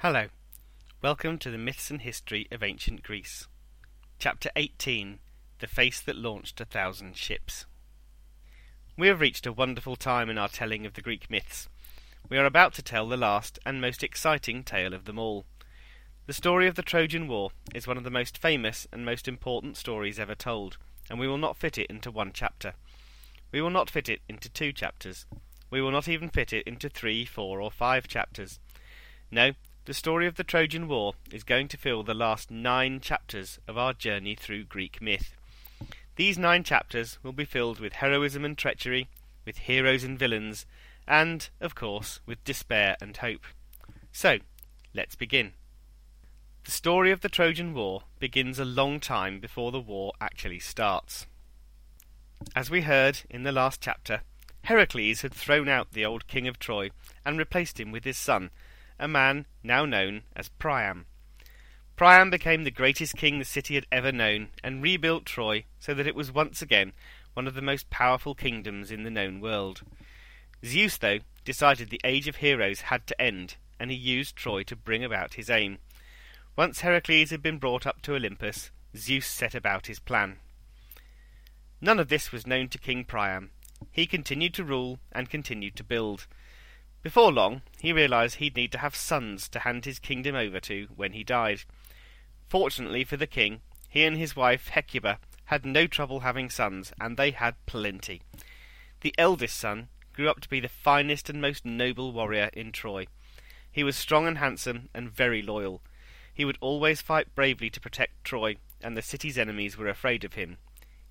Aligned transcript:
Hello. 0.00 0.26
Welcome 1.00 1.38
to 1.38 1.50
the 1.50 1.56
Myths 1.56 1.90
and 1.90 2.02
History 2.02 2.46
of 2.52 2.62
Ancient 2.62 3.02
Greece. 3.02 3.48
Chapter 4.18 4.50
18 4.54 5.20
The 5.60 5.66
Face 5.66 6.02
That 6.02 6.16
Launched 6.16 6.60
a 6.60 6.66
Thousand 6.66 7.16
Ships. 7.16 7.64
We 8.98 9.08
have 9.08 9.22
reached 9.22 9.46
a 9.46 9.54
wonderful 9.54 9.96
time 9.96 10.28
in 10.28 10.36
our 10.36 10.50
telling 10.50 10.84
of 10.84 10.92
the 10.92 11.00
Greek 11.00 11.30
myths. 11.30 11.70
We 12.28 12.36
are 12.36 12.44
about 12.44 12.74
to 12.74 12.82
tell 12.82 13.08
the 13.08 13.16
last 13.16 13.58
and 13.64 13.80
most 13.80 14.02
exciting 14.02 14.64
tale 14.64 14.92
of 14.92 15.06
them 15.06 15.18
all. 15.18 15.46
The 16.26 16.34
story 16.34 16.68
of 16.68 16.74
the 16.74 16.82
Trojan 16.82 17.26
War 17.26 17.52
is 17.74 17.86
one 17.86 17.96
of 17.96 18.04
the 18.04 18.10
most 18.10 18.36
famous 18.36 18.86
and 18.92 19.02
most 19.02 19.26
important 19.26 19.78
stories 19.78 20.18
ever 20.18 20.34
told, 20.34 20.76
and 21.08 21.18
we 21.18 21.26
will 21.26 21.38
not 21.38 21.56
fit 21.56 21.78
it 21.78 21.88
into 21.88 22.10
one 22.10 22.32
chapter. 22.34 22.74
We 23.50 23.62
will 23.62 23.70
not 23.70 23.88
fit 23.88 24.10
it 24.10 24.20
into 24.28 24.50
two 24.50 24.74
chapters. 24.74 25.24
We 25.70 25.80
will 25.80 25.90
not 25.90 26.06
even 26.06 26.28
fit 26.28 26.52
it 26.52 26.66
into 26.66 26.90
three, 26.90 27.24
four, 27.24 27.62
or 27.62 27.70
five 27.70 28.06
chapters. 28.06 28.60
No, 29.30 29.52
the 29.86 29.94
story 29.94 30.26
of 30.26 30.34
the 30.34 30.42
Trojan 30.42 30.88
War 30.88 31.14
is 31.30 31.44
going 31.44 31.68
to 31.68 31.76
fill 31.76 32.02
the 32.02 32.12
last 32.12 32.50
nine 32.50 32.98
chapters 32.98 33.60
of 33.68 33.78
our 33.78 33.92
journey 33.92 34.34
through 34.34 34.64
Greek 34.64 35.00
myth. 35.00 35.36
These 36.16 36.36
nine 36.36 36.64
chapters 36.64 37.18
will 37.22 37.32
be 37.32 37.44
filled 37.44 37.78
with 37.78 37.94
heroism 37.94 38.44
and 38.44 38.58
treachery, 38.58 39.06
with 39.44 39.58
heroes 39.58 40.02
and 40.02 40.18
villains, 40.18 40.66
and, 41.06 41.48
of 41.60 41.76
course, 41.76 42.18
with 42.26 42.42
despair 42.42 42.96
and 43.00 43.16
hope. 43.16 43.44
So, 44.10 44.38
let's 44.92 45.14
begin. 45.14 45.52
The 46.64 46.72
story 46.72 47.12
of 47.12 47.20
the 47.20 47.28
Trojan 47.28 47.72
War 47.72 48.02
begins 48.18 48.58
a 48.58 48.64
long 48.64 48.98
time 48.98 49.38
before 49.38 49.70
the 49.70 49.78
war 49.78 50.14
actually 50.20 50.58
starts. 50.58 51.26
As 52.56 52.70
we 52.70 52.80
heard 52.80 53.20
in 53.30 53.44
the 53.44 53.52
last 53.52 53.80
chapter, 53.80 54.22
Heracles 54.64 55.20
had 55.20 55.32
thrown 55.32 55.68
out 55.68 55.92
the 55.92 56.04
old 56.04 56.26
king 56.26 56.48
of 56.48 56.58
Troy 56.58 56.90
and 57.24 57.38
replaced 57.38 57.78
him 57.78 57.92
with 57.92 58.02
his 58.02 58.18
son, 58.18 58.50
a 58.98 59.08
man 59.08 59.46
now 59.62 59.84
known 59.84 60.22
as 60.34 60.48
Priam. 60.48 61.06
Priam 61.96 62.30
became 62.30 62.64
the 62.64 62.70
greatest 62.70 63.16
king 63.16 63.38
the 63.38 63.44
city 63.44 63.74
had 63.74 63.86
ever 63.90 64.12
known, 64.12 64.48
and 64.62 64.82
rebuilt 64.82 65.24
Troy 65.24 65.64
so 65.78 65.94
that 65.94 66.06
it 66.06 66.14
was 66.14 66.30
once 66.30 66.60
again 66.60 66.92
one 67.34 67.46
of 67.46 67.54
the 67.54 67.62
most 67.62 67.90
powerful 67.90 68.34
kingdoms 68.34 68.90
in 68.90 69.02
the 69.02 69.10
known 69.10 69.40
world. 69.40 69.82
Zeus, 70.64 70.98
though, 70.98 71.20
decided 71.44 71.90
the 71.90 72.00
age 72.04 72.28
of 72.28 72.36
heroes 72.36 72.82
had 72.82 73.06
to 73.06 73.20
end, 73.20 73.56
and 73.78 73.90
he 73.90 73.96
used 73.96 74.36
Troy 74.36 74.62
to 74.64 74.76
bring 74.76 75.04
about 75.04 75.34
his 75.34 75.48
aim. 75.48 75.78
Once 76.56 76.80
Heracles 76.80 77.30
had 77.30 77.42
been 77.42 77.58
brought 77.58 77.86
up 77.86 78.02
to 78.02 78.14
Olympus, 78.14 78.70
Zeus 78.96 79.26
set 79.26 79.54
about 79.54 79.86
his 79.86 79.98
plan. 79.98 80.38
None 81.80 81.98
of 81.98 82.08
this 82.08 82.32
was 82.32 82.46
known 82.46 82.68
to 82.68 82.78
King 82.78 83.04
Priam. 83.04 83.50
He 83.92 84.06
continued 84.06 84.54
to 84.54 84.64
rule 84.64 84.98
and 85.12 85.28
continued 85.28 85.76
to 85.76 85.84
build. 85.84 86.26
Before 87.06 87.30
long, 87.30 87.62
he 87.78 87.92
realized 87.92 88.38
he'd 88.38 88.56
need 88.56 88.72
to 88.72 88.78
have 88.78 88.96
sons 88.96 89.48
to 89.50 89.60
hand 89.60 89.84
his 89.84 90.00
kingdom 90.00 90.34
over 90.34 90.58
to 90.58 90.88
when 90.96 91.12
he 91.12 91.22
died. 91.22 91.60
Fortunately 92.48 93.04
for 93.04 93.16
the 93.16 93.28
king, 93.28 93.60
he 93.88 94.02
and 94.02 94.16
his 94.16 94.34
wife 94.34 94.70
Hecuba 94.70 95.20
had 95.44 95.64
no 95.64 95.86
trouble 95.86 96.18
having 96.26 96.50
sons, 96.50 96.92
and 97.00 97.16
they 97.16 97.30
had 97.30 97.64
plenty. 97.64 98.22
The 99.02 99.14
eldest 99.16 99.56
son 99.56 99.86
grew 100.14 100.28
up 100.28 100.40
to 100.40 100.48
be 100.48 100.58
the 100.58 100.68
finest 100.68 101.30
and 101.30 101.40
most 101.40 101.64
noble 101.64 102.10
warrior 102.10 102.50
in 102.52 102.72
Troy. 102.72 103.06
He 103.70 103.84
was 103.84 103.94
strong 103.94 104.26
and 104.26 104.38
handsome, 104.38 104.88
and 104.92 105.08
very 105.08 105.42
loyal. 105.42 105.82
He 106.34 106.44
would 106.44 106.58
always 106.60 107.02
fight 107.02 107.36
bravely 107.36 107.70
to 107.70 107.80
protect 107.80 108.24
Troy, 108.24 108.56
and 108.82 108.96
the 108.96 109.00
city's 109.00 109.38
enemies 109.38 109.78
were 109.78 109.88
afraid 109.88 110.24
of 110.24 110.34
him. 110.34 110.58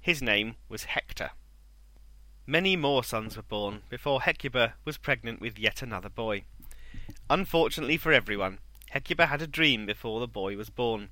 His 0.02 0.22
name 0.22 0.56
was 0.68 0.84
Hector. 0.84 1.32
Many 2.48 2.76
more 2.76 3.04
sons 3.04 3.36
were 3.36 3.44
born 3.44 3.82
before 3.90 4.22
Hecuba 4.22 4.76
was 4.86 5.00
pregnant 5.00 5.42
with 5.42 5.58
yet 5.58 5.82
another 5.82 6.10
boy. 6.10 6.44
Unfortunately 7.28 7.98
for 7.98 8.14
everyone, 8.14 8.60
Hecuba 8.92 9.26
had 9.26 9.42
a 9.42 9.48
dream 9.48 9.88
before 9.88 10.20
the 10.20 10.28
boy 10.28 10.56
was 10.56 10.70
born. 10.70 11.10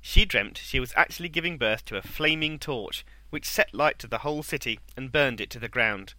She 0.00 0.24
dreamt 0.24 0.56
she 0.56 0.78
was 0.78 0.92
actually 0.94 1.30
giving 1.30 1.58
birth 1.58 1.84
to 1.86 1.96
a 1.96 2.02
flaming 2.02 2.60
torch, 2.60 3.04
which 3.30 3.44
set 3.44 3.74
light 3.74 3.98
to 3.98 4.06
the 4.06 4.18
whole 4.18 4.44
city 4.44 4.78
and 4.96 5.10
burned 5.10 5.40
it 5.40 5.50
to 5.50 5.58
the 5.58 5.68
ground. 5.68 6.14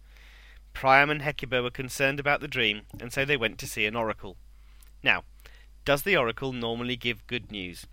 Priam 0.74 1.08
and 1.08 1.22
Hecuba 1.22 1.62
were 1.62 1.70
concerned 1.70 2.20
about 2.20 2.42
the 2.42 2.46
dream, 2.46 2.82
and 3.00 3.12
so 3.14 3.24
they 3.24 3.38
went 3.38 3.58
to 3.60 3.66
see 3.66 3.86
an 3.86 3.96
oracle. 3.96 4.36
Now, 5.02 5.24
does 5.86 6.02
the 6.02 6.18
oracle 6.18 6.52
normally 6.52 6.96
give 6.96 7.26
good 7.26 7.50
news? 7.50 7.86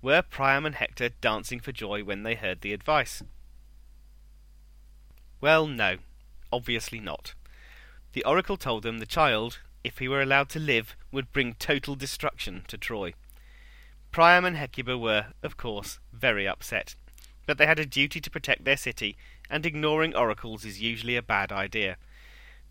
Were 0.00 0.22
Priam 0.22 0.64
and 0.64 0.76
Hector 0.76 1.08
dancing 1.20 1.58
for 1.58 1.72
joy 1.72 2.04
when 2.04 2.22
they 2.22 2.36
heard 2.36 2.60
the 2.60 2.72
advice? 2.72 3.24
Well, 5.40 5.66
no, 5.66 5.96
obviously 6.52 7.00
not. 7.00 7.34
The 8.12 8.24
oracle 8.24 8.56
told 8.56 8.82
them 8.82 8.98
the 8.98 9.06
child, 9.06 9.60
if 9.82 9.98
he 9.98 10.08
were 10.08 10.22
allowed 10.22 10.48
to 10.50 10.60
live, 10.60 10.96
would 11.10 11.32
bring 11.32 11.54
total 11.54 11.94
destruction 11.94 12.64
to 12.68 12.78
Troy. 12.78 13.14
Priam 14.10 14.44
and 14.44 14.56
Hecuba 14.56 14.98
were, 14.98 15.28
of 15.42 15.56
course, 15.56 15.98
very 16.12 16.46
upset, 16.46 16.94
but 17.46 17.58
they 17.58 17.66
had 17.66 17.78
a 17.78 17.86
duty 17.86 18.20
to 18.20 18.30
protect 18.30 18.64
their 18.64 18.76
city, 18.76 19.16
and 19.48 19.64
ignoring 19.64 20.14
oracles 20.14 20.64
is 20.64 20.82
usually 20.82 21.16
a 21.16 21.22
bad 21.22 21.50
idea. 21.50 21.96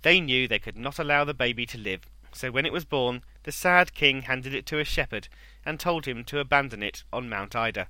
They 0.03 0.21
knew 0.21 0.47
they 0.47 0.59
could 0.59 0.77
not 0.77 0.99
allow 0.99 1.23
the 1.23 1.33
baby 1.33 1.65
to 1.67 1.77
live, 1.77 2.01
so 2.31 2.51
when 2.51 2.65
it 2.65 2.73
was 2.73 2.85
born, 2.85 3.23
the 3.43 3.51
sad 3.51 3.93
king 3.93 4.23
handed 4.23 4.53
it 4.53 4.65
to 4.67 4.79
a 4.79 4.85
shepherd 4.85 5.27
and 5.65 5.79
told 5.79 6.05
him 6.05 6.23
to 6.25 6.39
abandon 6.39 6.81
it 6.83 7.03
on 7.11 7.29
Mount 7.29 7.55
Ida. 7.55 7.87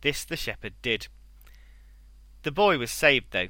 This 0.00 0.24
the 0.24 0.36
shepherd 0.36 0.74
did. 0.82 1.08
The 2.42 2.50
boy 2.50 2.78
was 2.78 2.90
saved, 2.90 3.26
though, 3.30 3.48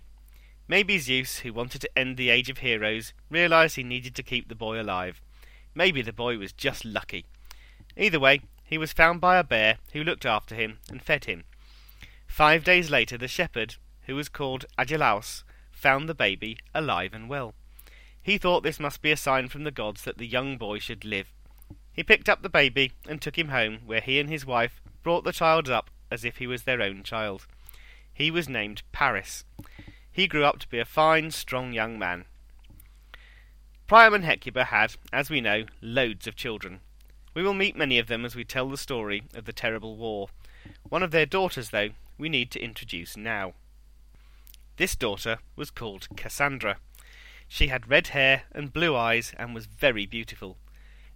Maybe 0.68 0.98
Zeus, 0.98 1.38
who 1.38 1.52
wanted 1.52 1.80
to 1.82 1.98
end 1.98 2.16
the 2.16 2.30
age 2.30 2.50
of 2.50 2.58
heroes, 2.58 3.12
realized 3.30 3.76
he 3.76 3.84
needed 3.84 4.14
to 4.16 4.22
keep 4.22 4.48
the 4.48 4.54
boy 4.54 4.80
alive. 4.80 5.20
Maybe 5.74 6.02
the 6.02 6.12
boy 6.12 6.38
was 6.38 6.52
just 6.52 6.84
lucky. 6.84 7.24
Either 7.96 8.18
way, 8.18 8.40
he 8.64 8.76
was 8.76 8.92
found 8.92 9.20
by 9.20 9.38
a 9.38 9.44
bear 9.44 9.78
who 9.92 10.02
looked 10.02 10.26
after 10.26 10.54
him 10.54 10.78
and 10.90 11.00
fed 11.00 11.26
him. 11.26 11.44
Five 12.26 12.64
days 12.64 12.90
later, 12.90 13.16
the 13.16 13.28
shepherd, 13.28 13.76
who 14.06 14.16
was 14.16 14.28
called 14.28 14.66
Agelaus, 14.76 15.44
found 15.70 16.08
the 16.08 16.14
baby 16.14 16.58
alive 16.74 17.14
and 17.14 17.28
well. 17.28 17.54
He 18.20 18.38
thought 18.38 18.64
this 18.64 18.80
must 18.80 19.02
be 19.02 19.12
a 19.12 19.16
sign 19.16 19.48
from 19.48 19.62
the 19.62 19.70
gods 19.70 20.02
that 20.02 20.18
the 20.18 20.26
young 20.26 20.58
boy 20.58 20.80
should 20.80 21.04
live. 21.04 21.32
He 21.92 22.02
picked 22.02 22.28
up 22.28 22.42
the 22.42 22.48
baby 22.48 22.92
and 23.08 23.22
took 23.22 23.38
him 23.38 23.48
home, 23.48 23.78
where 23.86 24.00
he 24.00 24.18
and 24.18 24.28
his 24.28 24.44
wife 24.44 24.82
brought 25.04 25.22
the 25.22 25.32
child 25.32 25.70
up 25.70 25.90
as 26.10 26.24
if 26.24 26.38
he 26.38 26.46
was 26.46 26.64
their 26.64 26.82
own 26.82 27.04
child. 27.04 27.46
He 28.12 28.30
was 28.30 28.48
named 28.48 28.82
Paris. 28.90 29.44
He 30.16 30.26
grew 30.26 30.46
up 30.46 30.58
to 30.60 30.68
be 30.68 30.78
a 30.78 30.86
fine, 30.86 31.30
strong 31.30 31.74
young 31.74 31.98
man. 31.98 32.24
Priam 33.86 34.14
and 34.14 34.24
Hecuba 34.24 34.64
had, 34.64 34.94
as 35.12 35.28
we 35.28 35.42
know, 35.42 35.66
loads 35.82 36.26
of 36.26 36.34
children. 36.34 36.80
We 37.34 37.42
will 37.42 37.52
meet 37.52 37.76
many 37.76 37.98
of 37.98 38.06
them 38.06 38.24
as 38.24 38.34
we 38.34 38.42
tell 38.42 38.70
the 38.70 38.78
story 38.78 39.24
of 39.34 39.44
the 39.44 39.52
terrible 39.52 39.98
war. 39.98 40.30
One 40.88 41.02
of 41.02 41.10
their 41.10 41.26
daughters, 41.26 41.68
though, 41.68 41.90
we 42.16 42.30
need 42.30 42.50
to 42.52 42.62
introduce 42.62 43.14
now. 43.14 43.52
This 44.78 44.96
daughter 44.96 45.40
was 45.54 45.70
called 45.70 46.08
Cassandra. 46.16 46.78
She 47.46 47.66
had 47.66 47.90
red 47.90 48.06
hair 48.06 48.44
and 48.52 48.72
blue 48.72 48.96
eyes 48.96 49.34
and 49.38 49.54
was 49.54 49.66
very 49.66 50.06
beautiful. 50.06 50.56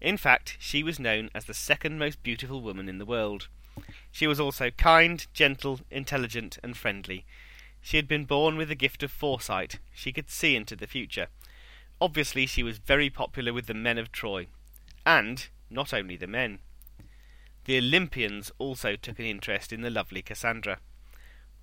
In 0.02 0.18
fact, 0.18 0.58
she 0.60 0.82
was 0.82 1.00
known 1.00 1.30
as 1.34 1.46
the 1.46 1.54
second 1.54 1.98
most 1.98 2.22
beautiful 2.22 2.60
woman 2.60 2.86
in 2.86 2.98
the 2.98 3.06
world. 3.06 3.48
She 4.12 4.26
was 4.26 4.38
also 4.38 4.70
kind, 4.70 5.26
gentle, 5.32 5.80
intelligent, 5.90 6.58
and 6.62 6.76
friendly. 6.76 7.24
She 7.82 7.96
had 7.96 8.08
been 8.08 8.24
born 8.24 8.56
with 8.56 8.68
the 8.68 8.74
gift 8.74 9.02
of 9.02 9.10
foresight. 9.10 9.78
She 9.92 10.12
could 10.12 10.30
see 10.30 10.56
into 10.56 10.76
the 10.76 10.86
future. 10.86 11.28
Obviously, 12.00 12.46
she 12.46 12.62
was 12.62 12.78
very 12.78 13.10
popular 13.10 13.52
with 13.52 13.66
the 13.66 13.74
men 13.74 13.98
of 13.98 14.12
Troy. 14.12 14.46
And 15.04 15.48
not 15.70 15.92
only 15.92 16.16
the 16.16 16.26
men. 16.26 16.58
The 17.64 17.78
Olympians 17.78 18.50
also 18.58 18.96
took 18.96 19.18
an 19.18 19.26
interest 19.26 19.72
in 19.72 19.82
the 19.82 19.91
lovely 19.91 20.22
Cassandra. 20.22 20.78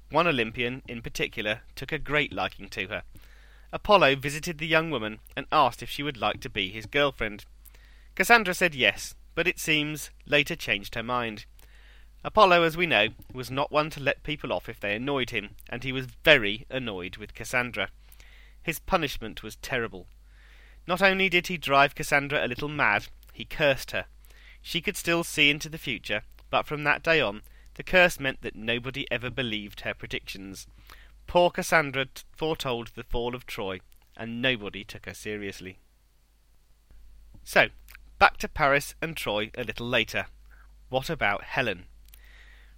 One 0.09 0.28
Olympian, 0.28 0.83
in 0.88 1.01
particular, 1.01 1.61
took 1.75 1.91
a 1.91 2.00
great 2.00 2.31
liking 2.31 2.69
to 2.69 2.88
her. 2.88 3.03
Apollo 3.73 4.16
visited 4.16 4.57
the 4.57 4.67
young 4.67 4.89
woman 4.89 5.19
and 5.35 5.45
asked 5.51 5.84
if 5.84 5.89
she 5.89 6.03
would 6.03 6.17
like 6.17 6.39
to 6.41 6.49
be 6.49 6.69
his 6.69 6.85
girlfriend. 6.85 7.45
Cassandra 8.16 8.53
said 8.53 8.73
yes, 8.73 9.16
but 9.35 9.47
it 9.47 9.59
seems 9.59 10.09
later 10.25 10.55
changed 10.55 10.96
her 10.96 11.03
mind. 11.03 11.46
Apollo, 12.23 12.64
as 12.64 12.75
we 12.75 12.85
know, 12.85 13.09
was 13.34 13.49
not 13.49 13.72
one 13.72 13.90
to 13.91 13.99
let 13.99 14.23
people 14.23 14.52
off 14.52 14.67
if 14.67 14.79
they 14.79 14.96
annoyed 14.96 15.29
him, 15.29 15.52
and 15.69 15.84
he 15.84 15.91
was 15.91 16.08
very 16.23 16.66
annoyed 16.69 17.17
with 17.17 17.34
Cassandra. 17.34 17.90
His 18.61 18.79
punishment 18.79 19.43
was 19.43 19.55
terrible. 19.58 20.08
Not 20.85 21.02
only 21.02 21.29
did 21.29 21.47
he 21.47 21.58
drive 21.58 21.96
Cassandra 21.96 22.46
a 22.46 22.47
little 22.47 22.69
mad, 22.69 23.08
he 23.31 23.46
cursed 23.46 23.91
her. 23.91 24.05
She 24.61 24.81
could 24.81 24.97
still 24.97 25.23
see 25.23 25.49
into 25.49 25.69
the 25.69 25.78
future, 25.78 26.23
but 26.49 26.66
from 26.66 26.84
that 26.84 27.03
day 27.03 27.22
on, 27.22 27.43
the 27.75 27.84
curse 27.84 28.19
meant 28.19 28.41
that 28.41 28.55
nobody 28.55 29.05
ever 29.11 29.29
believed 29.29 29.81
her 29.81 29.93
predictions. 29.93 30.67
Poor 31.28 31.49
Cassandra 31.49 32.08
foretold 32.35 32.91
the 32.96 33.03
fall 33.03 33.35
of 33.35 33.46
Troy, 33.46 33.79
and 34.16 34.41
nobody 34.41 34.84
took 34.84 35.05
her 35.05 35.14
seriously. 35.14 35.78
So, 37.43 37.67
back 38.17 38.37
to 38.37 38.49
Paris 38.49 38.96
and 39.02 39.16
Troy 39.16 39.52
a 39.55 39.64
little 39.64 39.87
later. 39.87 40.25
What 40.90 41.09
about 41.09 41.43
Helen? 41.43 41.85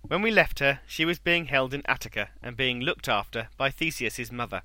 When 0.08 0.22
we 0.22 0.32
left 0.32 0.60
her, 0.60 0.80
she 0.88 1.06
was 1.06 1.20
being 1.20 1.46
held 1.46 1.74
in 1.74 1.84
Attica 1.86 2.30
and 2.42 2.58
being 2.58 2.80
looked 2.82 3.08
after 3.08 3.50
by 3.58 3.70
Theseus's 3.70 4.32
mother. 4.32 4.64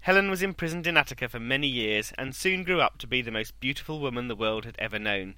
Helen 0.00 0.30
was 0.30 0.42
imprisoned 0.42 0.86
in 0.86 0.96
Attica 0.96 1.28
for 1.28 1.40
many 1.40 1.68
years 1.68 2.12
and 2.18 2.34
soon 2.34 2.64
grew 2.64 2.80
up 2.80 2.98
to 2.98 3.06
be 3.06 3.22
the 3.22 3.30
most 3.30 3.58
beautiful 3.60 4.00
woman 4.00 4.28
the 4.28 4.36
world 4.36 4.64
had 4.64 4.76
ever 4.78 4.98
known. 4.98 5.36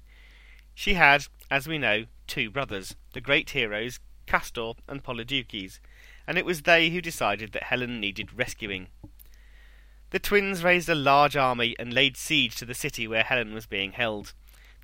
She 0.73 0.95
had, 0.95 1.27
as 1.49 1.67
we 1.67 1.77
know, 1.77 2.05
two 2.27 2.49
brothers, 2.49 2.95
the 3.13 3.21
great 3.21 3.51
heroes 3.51 3.99
Castor 4.25 4.73
and 4.87 5.03
Polydeuces, 5.03 5.79
and 6.27 6.37
it 6.37 6.45
was 6.45 6.63
they 6.63 6.89
who 6.89 7.01
decided 7.01 7.51
that 7.51 7.63
Helen 7.63 7.99
needed 7.99 8.37
rescuing. 8.37 8.87
The 10.09 10.19
twins 10.19 10.63
raised 10.63 10.89
a 10.89 10.95
large 10.95 11.35
army 11.35 11.75
and 11.77 11.93
laid 11.93 12.17
siege 12.17 12.55
to 12.55 12.65
the 12.65 12.73
city 12.73 13.07
where 13.07 13.23
Helen 13.23 13.53
was 13.53 13.65
being 13.65 13.91
held. 13.91 14.33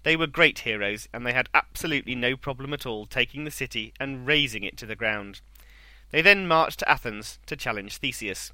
They 0.03 0.15
were 0.15 0.27
great 0.27 0.59
heroes, 0.59 1.07
and 1.13 1.25
they 1.25 1.33
had 1.33 1.49
absolutely 1.53 2.15
no 2.15 2.35
problem 2.35 2.73
at 2.73 2.85
all 2.85 3.05
taking 3.05 3.43
the 3.43 3.51
city 3.51 3.93
and 3.99 4.25
razing 4.25 4.63
it 4.63 4.77
to 4.77 4.85
the 4.85 4.95
ground. 4.95 5.41
They 6.09 6.21
then 6.21 6.47
marched 6.47 6.79
to 6.79 6.89
Athens 6.89 7.39
to 7.45 7.55
challenge 7.55 7.97
Theseus. 7.97 8.51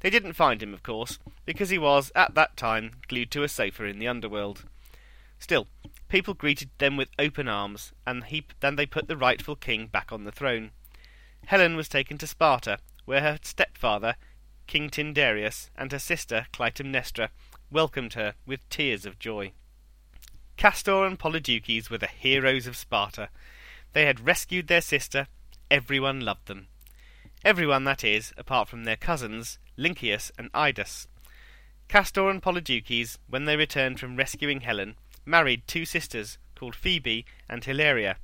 They 0.00 0.10
didn't 0.10 0.34
find 0.34 0.62
him, 0.62 0.74
of 0.74 0.82
course, 0.82 1.18
because 1.46 1.70
he 1.70 1.78
was, 1.78 2.12
at 2.14 2.34
that 2.34 2.56
time, 2.56 2.92
glued 3.08 3.30
to 3.30 3.42
a 3.42 3.48
sofa 3.48 3.84
in 3.84 3.98
the 3.98 4.08
underworld. 4.08 4.64
Still, 5.38 5.66
people 6.08 6.34
greeted 6.34 6.70
them 6.78 6.96
with 6.96 7.08
open 7.18 7.48
arms, 7.48 7.92
and 8.06 8.24
he, 8.24 8.44
then 8.60 8.76
they 8.76 8.86
put 8.86 9.08
the 9.08 9.16
rightful 9.16 9.56
king 9.56 9.86
back 9.86 10.12
on 10.12 10.24
the 10.24 10.32
throne. 10.32 10.70
Helen 11.46 11.76
was 11.76 11.88
taken 11.88 12.18
to 12.18 12.26
Sparta, 12.26 12.78
where 13.06 13.22
her 13.22 13.38
stepfather, 13.42 14.16
King 14.66 14.90
Tyndareus, 14.90 15.70
and 15.76 15.90
her 15.92 15.98
sister, 15.98 16.46
Clytemnestra, 16.52 17.30
welcomed 17.70 18.14
her 18.14 18.34
with 18.46 18.68
tears 18.68 19.06
of 19.06 19.18
joy. 19.18 19.52
Castor 20.56 21.04
and 21.04 21.18
Polydeuces 21.18 21.90
were 21.90 21.98
the 21.98 22.06
heroes 22.06 22.66
of 22.66 22.76
Sparta. 22.76 23.28
They 23.92 24.06
had 24.06 24.26
rescued 24.26 24.68
their 24.68 24.80
sister. 24.80 25.26
Everyone 25.70 26.20
loved 26.20 26.46
them. 26.46 26.68
Everyone, 27.44 27.84
that 27.84 28.02
is, 28.04 28.32
apart 28.38 28.68
from 28.68 28.84
their 28.84 28.96
cousins, 28.96 29.58
Lynceus 29.76 30.30
and 30.38 30.50
Idas. 30.52 31.06
Castor 31.88 32.30
and 32.30 32.42
Polydeuces, 32.42 33.18
when 33.28 33.44
they 33.44 33.56
returned 33.56 34.00
from 34.00 34.16
rescuing 34.16 34.62
Helen, 34.62 34.96
married 35.26 35.62
two 35.66 35.84
sisters 35.84 36.38
called 36.54 36.74
Phoebe 36.74 37.26
and 37.48 37.62
Hilaria. 37.62 38.16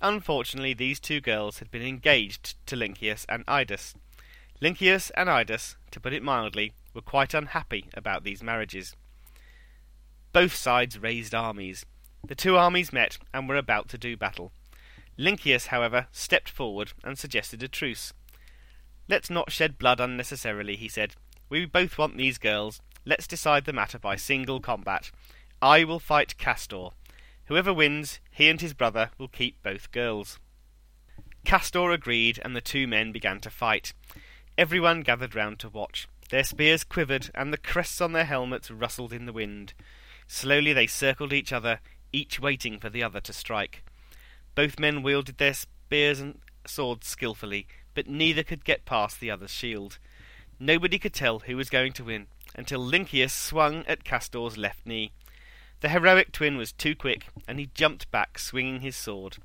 Unfortunately, 0.00 0.74
these 0.74 1.00
two 1.00 1.20
girls 1.20 1.58
had 1.58 1.70
been 1.70 1.82
engaged 1.82 2.54
to 2.66 2.76
Lynceus 2.76 3.26
and 3.28 3.44
Idas. 3.46 3.94
Lynceus 4.60 5.10
and 5.14 5.28
Idas, 5.28 5.76
to 5.90 6.00
put 6.00 6.12
it 6.12 6.22
mildly, 6.22 6.72
were 6.94 7.02
quite 7.02 7.34
unhappy 7.34 7.86
about 7.94 8.24
these 8.24 8.42
marriages. 8.42 8.94
Both 10.36 10.54
sides 10.54 10.98
raised 10.98 11.34
armies. 11.34 11.86
The 12.22 12.34
two 12.34 12.58
armies 12.58 12.92
met 12.92 13.16
and 13.32 13.48
were 13.48 13.56
about 13.56 13.88
to 13.88 13.96
do 13.96 14.18
battle. 14.18 14.52
Lynceus, 15.16 15.68
however, 15.68 16.08
stepped 16.12 16.50
forward 16.50 16.92
and 17.02 17.18
suggested 17.18 17.62
a 17.62 17.68
truce. 17.68 18.12
Let's 19.08 19.30
not 19.30 19.50
shed 19.50 19.78
blood 19.78 19.98
unnecessarily, 19.98 20.76
he 20.76 20.88
said. 20.88 21.14
We 21.48 21.64
both 21.64 21.96
want 21.96 22.18
these 22.18 22.36
girls. 22.36 22.82
Let's 23.06 23.26
decide 23.26 23.64
the 23.64 23.72
matter 23.72 23.98
by 23.98 24.16
single 24.16 24.60
combat. 24.60 25.10
I 25.62 25.84
will 25.84 25.98
fight 25.98 26.36
Castor. 26.36 26.88
Whoever 27.46 27.72
wins, 27.72 28.20
he 28.30 28.50
and 28.50 28.60
his 28.60 28.74
brother 28.74 29.12
will 29.16 29.28
keep 29.28 29.62
both 29.62 29.90
girls. 29.90 30.38
Castor 31.46 31.92
agreed, 31.92 32.40
and 32.44 32.54
the 32.54 32.60
two 32.60 32.86
men 32.86 33.10
began 33.10 33.40
to 33.40 33.48
fight. 33.48 33.94
Everyone 34.58 35.00
gathered 35.00 35.34
round 35.34 35.60
to 35.60 35.70
watch. 35.70 36.06
Their 36.28 36.44
spears 36.44 36.84
quivered, 36.84 37.30
and 37.34 37.54
the 37.54 37.56
crests 37.56 38.02
on 38.02 38.12
their 38.12 38.26
helmets 38.26 38.70
rustled 38.70 39.14
in 39.14 39.24
the 39.24 39.32
wind. 39.32 39.72
Slowly 40.26 40.72
they 40.72 40.86
circled 40.86 41.32
each 41.32 41.52
other, 41.52 41.80
each 42.12 42.40
waiting 42.40 42.78
for 42.78 42.90
the 42.90 43.02
other 43.02 43.20
to 43.20 43.32
strike. 43.32 43.82
Both 44.54 44.80
men 44.80 45.02
wielded 45.02 45.38
their 45.38 45.54
spears 45.54 46.20
and 46.20 46.40
swords 46.66 47.06
skilfully, 47.06 47.66
but 47.94 48.08
neither 48.08 48.42
could 48.42 48.64
get 48.64 48.84
past 48.84 49.20
the 49.20 49.30
other's 49.30 49.52
shield. 49.52 49.98
Nobody 50.58 50.98
could 50.98 51.14
tell 51.14 51.40
who 51.40 51.56
was 51.56 51.70
going 51.70 51.92
to 51.94 52.04
win 52.04 52.26
until 52.54 52.80
Lynceus 52.80 53.32
swung 53.32 53.84
at 53.86 54.04
Castor's 54.04 54.56
left 54.56 54.86
knee. 54.86 55.12
The 55.80 55.90
heroic 55.90 56.32
twin 56.32 56.56
was 56.56 56.72
too 56.72 56.96
quick, 56.96 57.26
and 57.46 57.58
he 57.58 57.70
jumped 57.74 58.10
back, 58.10 58.38
swinging 58.38 58.80
his 58.80 58.96
sword. 58.96 59.36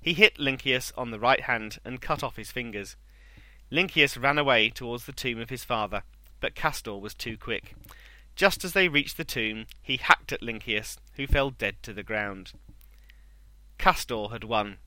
He 0.00 0.14
hit 0.14 0.38
Lynceus 0.38 0.92
on 0.96 1.10
the 1.10 1.18
right 1.18 1.42
hand 1.42 1.78
and 1.84 2.00
cut 2.00 2.22
off 2.22 2.36
his 2.36 2.50
fingers. 2.50 2.96
Lynceus 3.70 4.16
ran 4.16 4.38
away 4.38 4.70
towards 4.70 5.04
the 5.04 5.12
tomb 5.12 5.40
of 5.40 5.50
his 5.50 5.64
father, 5.64 6.02
but 6.40 6.54
Castor 6.54 6.94
was 6.94 7.14
too 7.14 7.36
quick. 7.36 7.74
Just 8.36 8.64
as 8.64 8.72
they 8.72 8.88
reached 8.88 9.16
the 9.16 9.24
tomb, 9.24 9.66
he 9.80 9.96
hacked 9.96 10.32
at 10.32 10.42
Lynceus, 10.42 10.98
who 11.14 11.26
fell 11.26 11.50
dead 11.50 11.76
to 11.82 11.92
the 11.92 12.02
ground. 12.02 12.52
Castor 13.78 14.28
had 14.32 14.44
won, 14.44 14.78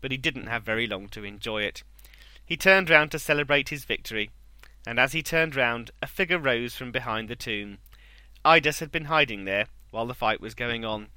but 0.00 0.10
he 0.10 0.16
didn't 0.16 0.46
have 0.46 0.62
very 0.62 0.86
long 0.86 1.08
to 1.08 1.24
enjoy 1.24 1.62
it. 1.62 1.82
He 2.44 2.56
turned 2.56 2.90
round 2.90 3.10
to 3.12 3.18
celebrate 3.18 3.68
his 3.68 3.84
victory, 3.84 4.30
and 4.86 4.98
as 4.98 5.12
he 5.12 5.22
turned 5.22 5.56
round, 5.56 5.90
a 6.02 6.06
figure 6.06 6.38
rose 6.38 6.74
from 6.74 6.90
behind 6.90 7.28
the 7.28 7.36
tomb. 7.36 7.78
Idas 8.44 8.80
had 8.80 8.90
been 8.90 9.06
hiding 9.06 9.44
there 9.44 9.66
while 9.90 10.06
the 10.06 10.14
fight 10.14 10.40
was 10.40 10.54
going 10.54 10.84
on. 10.84 11.08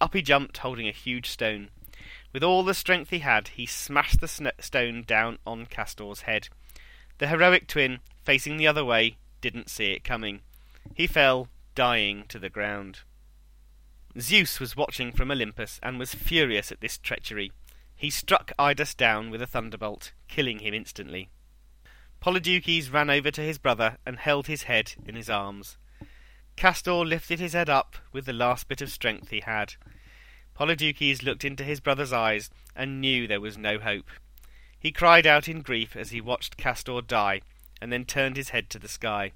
Up 0.00 0.14
he 0.14 0.22
jumped, 0.22 0.58
holding 0.58 0.88
a 0.88 0.92
huge 0.92 1.28
stone. 1.28 1.70
With 2.32 2.42
all 2.42 2.62
the 2.62 2.74
strength 2.74 3.10
he 3.10 3.20
had, 3.20 3.48
he 3.48 3.66
smashed 3.66 4.20
the 4.20 4.52
stone 4.60 5.02
down 5.02 5.38
on 5.46 5.66
Castor's 5.66 6.22
head. 6.22 6.48
The 7.18 7.28
heroic 7.28 7.66
twin, 7.66 7.98
facing 8.24 8.56
the 8.56 8.66
other 8.66 8.84
way, 8.84 9.16
didn't 9.40 9.70
see 9.70 9.92
it 9.92 10.04
coming. 10.04 10.40
He 10.94 11.06
fell, 11.06 11.48
dying, 11.74 12.24
to 12.28 12.38
the 12.38 12.50
ground. 12.50 13.00
Zeus 14.18 14.58
was 14.58 14.76
watching 14.76 15.12
from 15.12 15.30
Olympus 15.30 15.78
and 15.82 15.98
was 15.98 16.14
furious 16.14 16.72
at 16.72 16.80
this 16.80 16.98
treachery. 16.98 17.52
He 17.94 18.10
struck 18.10 18.52
Idas 18.58 18.94
down 18.96 19.30
with 19.30 19.42
a 19.42 19.46
thunderbolt, 19.46 20.12
killing 20.28 20.60
him 20.60 20.74
instantly. 20.74 21.30
Polydeuces 22.20 22.90
ran 22.90 23.10
over 23.10 23.30
to 23.30 23.40
his 23.40 23.58
brother 23.58 23.98
and 24.04 24.18
held 24.18 24.46
his 24.46 24.64
head 24.64 24.94
in 25.06 25.14
his 25.14 25.30
arms. 25.30 25.76
Castor 26.56 27.04
lifted 27.04 27.38
his 27.38 27.52
head 27.52 27.68
up 27.68 27.96
with 28.12 28.26
the 28.26 28.32
last 28.32 28.66
bit 28.66 28.80
of 28.80 28.90
strength 28.90 29.30
he 29.30 29.40
had. 29.40 29.74
Polydeuces 30.54 31.22
looked 31.22 31.44
into 31.44 31.62
his 31.62 31.78
brother's 31.78 32.12
eyes 32.12 32.50
and 32.74 33.00
knew 33.00 33.26
there 33.26 33.40
was 33.40 33.56
no 33.56 33.78
hope. 33.78 34.10
He 34.80 34.90
cried 34.90 35.26
out 35.26 35.48
in 35.48 35.62
grief 35.62 35.94
as 35.94 36.10
he 36.10 36.20
watched 36.20 36.56
Castor 36.56 37.00
die, 37.00 37.42
and 37.80 37.92
then 37.92 38.04
turned 38.04 38.36
his 38.36 38.48
head 38.50 38.70
to 38.70 38.78
the 38.78 38.88
sky. 38.88 39.32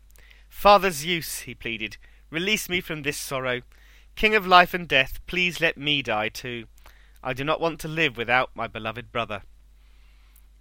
Father 0.62 0.92
Zeus, 0.92 1.40
he 1.40 1.56
pleaded, 1.56 1.96
release 2.30 2.68
me 2.68 2.80
from 2.80 3.02
this 3.02 3.16
sorrow. 3.16 3.62
King 4.14 4.36
of 4.36 4.46
life 4.46 4.72
and 4.72 4.86
death, 4.86 5.18
please 5.26 5.60
let 5.60 5.76
me 5.76 6.02
die 6.02 6.28
too. 6.28 6.66
I 7.20 7.32
do 7.32 7.42
not 7.42 7.60
want 7.60 7.80
to 7.80 7.88
live 7.88 8.16
without 8.16 8.50
my 8.54 8.68
beloved 8.68 9.10
brother. 9.10 9.42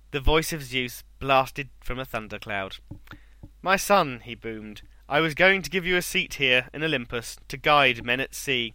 The 0.09 0.19
voice 0.19 0.51
of 0.53 0.63
Zeus 0.63 1.03
blasted 1.19 1.69
from 1.81 1.99
a 1.99 2.05
thundercloud. 2.05 2.77
My 3.61 3.75
son, 3.75 4.21
he 4.23 4.33
boomed, 4.33 4.81
I 5.07 5.19
was 5.19 5.35
going 5.35 5.61
to 5.61 5.69
give 5.69 5.85
you 5.85 5.97
a 5.97 6.01
seat 6.01 6.35
here 6.35 6.69
in 6.73 6.83
Olympus 6.83 7.37
to 7.49 7.57
guide 7.57 8.03
men 8.03 8.19
at 8.19 8.33
sea. 8.33 8.73